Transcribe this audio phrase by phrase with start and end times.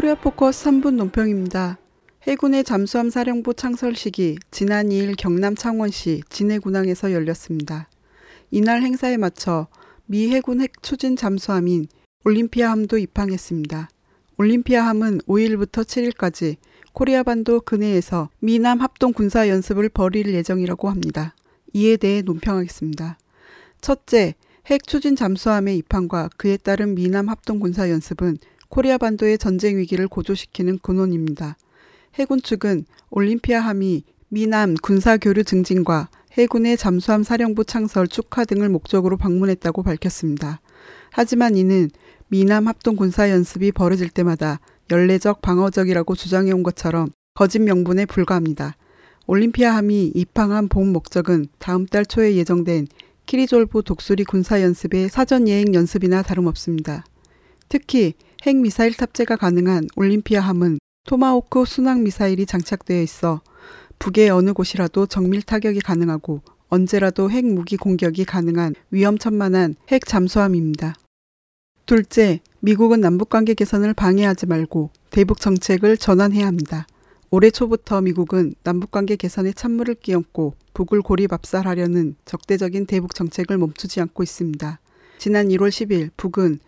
[0.00, 1.76] 코리아 포커스 3분 논평입니다.
[2.22, 7.86] 해군의 잠수함 사령부 창설 식이 지난 2일 경남 창원시 진해군항에서 열렸습니다.
[8.50, 9.66] 이날 행사에 맞춰
[10.06, 11.86] 미 해군 핵 추진 잠수함인
[12.24, 13.90] 올림피아함도 입항했습니다.
[14.38, 16.56] 올림피아함은 5일부터 7일까지
[16.94, 21.34] 코리아 반도 근해에서 미남 합동 군사 연습을 벌일 예정이라고 합니다.
[21.74, 23.18] 이에 대해 논평하겠습니다.
[23.82, 28.38] 첫째, 핵 추진 잠수함의 입항과 그에 따른 미남 합동 군사 연습은
[28.70, 31.56] 코리아 반도의 전쟁 위기를 고조시키는 근원입니다.
[32.14, 39.16] 해군 측은 올림피아 함이 미남 군사 교류 증진과 해군의 잠수함 사령부 창설 축하 등을 목적으로
[39.16, 40.60] 방문했다고 밝혔습니다.
[41.10, 41.90] 하지만 이는
[42.28, 44.60] 미남 합동 군사 연습이 벌어질 때마다
[44.92, 48.76] 연례적 방어적이라고 주장해온 것처럼 거짓 명분에 불과합니다.
[49.26, 52.86] 올림피아함이 입항한 본 목적은 다음 달 초에 예정된
[53.26, 57.04] 키리졸브 독수리 군사 연습의 사전 예행 연습이나 다름없습니다.
[57.68, 58.14] 특히
[58.46, 63.42] 핵 미사일 탑재가 가능한 올림피아함은 토마호크 순항 미사일이 장착되어 있어
[63.98, 70.94] 북의 어느 곳이라도 정밀 타격이 가능하고 언제라도 핵 무기 공격이 가능한 위험천만한 핵 잠수함입니다.
[71.84, 76.86] 둘째, 미국은 남북관계 개선을 방해하지 말고 대북 정책을 전환해야 합니다.
[77.30, 84.80] 올해 초부터 미국은 남북관계 개선에 찬물을 끼얹고 북을 고립압살하려는 적대적인 대북 정책을 멈추지 않고 있습니다.
[85.18, 86.60] 지난 1월 10일 북은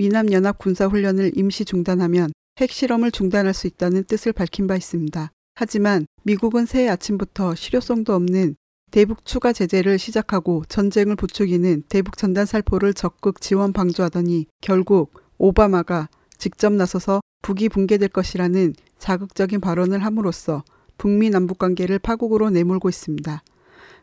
[0.00, 5.30] 미남 연합 군사 훈련을 임시 중단하면 핵실험을 중단할 수 있다는 뜻을 밝힌 바 있습니다.
[5.54, 8.56] 하지만 미국은 새해 아침부터 실효성도 없는
[8.90, 16.72] 대북 추가 제재를 시작하고 전쟁을 부추기는 대북 전단 살포를 적극 지원 방조하더니 결국 오바마가 직접
[16.72, 20.64] 나서서 북이 붕괴될 것이라는 자극적인 발언을 함으로써
[20.96, 23.42] 북미 남북 관계를 파국으로 내몰고 있습니다.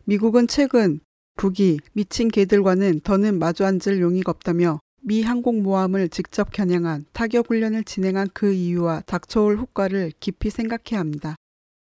[0.03, 0.99] 미국은 최근
[1.37, 8.27] 북이 미친 개들과는 더는 마주 앉을 용의가 없다며 미 항공모함을 직접 겨냥한 타격 훈련을 진행한
[8.33, 11.35] 그 이유와 닥쳐올 효과를 깊이 생각해야 합니다.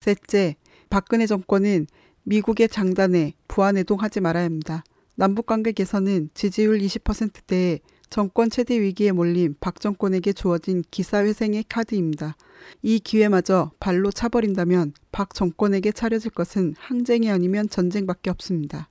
[0.02, 0.56] 셋째,
[0.90, 1.88] 박근혜 정권은
[2.24, 4.84] 미국의 장단에 부안해동하지 말아야 합니다.
[5.16, 7.80] 남북관계 개선은 지지율 20%대에
[8.10, 12.36] 정권 최대 위기에 몰린 박 정권에게 주어진 기사회생의 카드입니다.
[12.82, 18.88] 이 기회마저 발로 차버린다면 박 정권에게 차려질 것은 항쟁이 아니면 전쟁밖에 없습니다.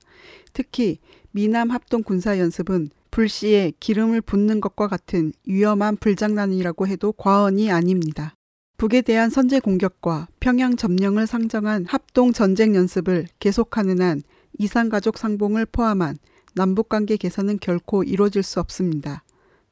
[0.51, 0.97] 특히
[1.31, 8.33] 미남 합동 군사 연습은 불시에 기름을 붓는 것과 같은 위험한 불장난이라고 해도 과언이 아닙니다.
[8.77, 14.23] 북에 대한 선제 공격과 평양 점령을 상정한 합동 전쟁 연습을 계속하는 한
[14.57, 16.17] 이산가족 상봉을 포함한
[16.55, 19.23] 남북관계 개선은 결코 이루어질 수 없습니다.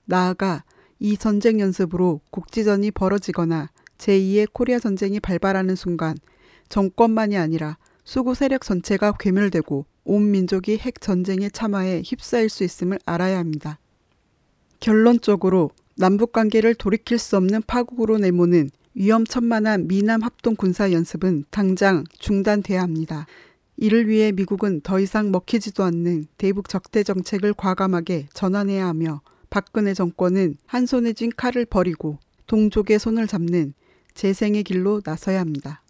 [0.05, 0.63] 나아가
[0.99, 6.15] 이 전쟁 연습으로 국지전이 벌어지거나 제2의 코리아 전쟁이 발발하는 순간
[6.69, 13.37] 정권만이 아니라 수구 세력 전체가 괴멸되고 온 민족이 핵 전쟁에 참화해 휩싸일 수 있음을 알아야
[13.37, 13.79] 합니다.
[14.79, 22.81] 결론적으로 남북 관계를 돌이킬 수 없는 파국으로 내모는 위험천만한 미남 합동 군사 연습은 당장 중단돼야
[22.81, 23.27] 합니다.
[23.77, 30.57] 이를 위해 미국은 더 이상 먹히지도 않는 대북 적대 정책을 과감하게 전환해야 하며 박근혜 정권은
[30.65, 32.17] 한 손에 쥔 칼을 버리고
[32.47, 33.73] 동족의 손을 잡는
[34.13, 35.83] 재생의 길로 나서야 합니다.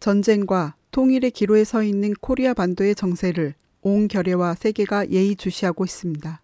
[0.00, 6.42] 전쟁과 통일의 기로에 서 있는 코리아 반도의 정세를 온 겨레와 세계가 예의주시하고 있습니다.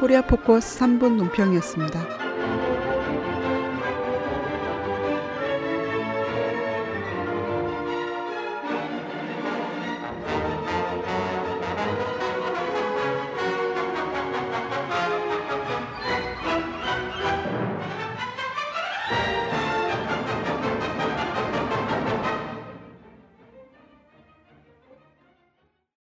[0.00, 2.23] 코리아 포커스 3분 논평이었습니다.